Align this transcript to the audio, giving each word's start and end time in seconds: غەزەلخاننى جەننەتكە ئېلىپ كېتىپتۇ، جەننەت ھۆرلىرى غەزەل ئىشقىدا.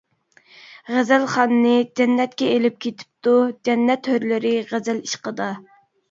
غەزەلخاننى 0.91 1.73
جەننەتكە 1.99 2.47
ئېلىپ 2.53 2.79
كېتىپتۇ، 2.85 3.33
جەننەت 3.69 4.09
ھۆرلىرى 4.13 4.55
غەزەل 4.71 5.03
ئىشقىدا. 5.09 5.51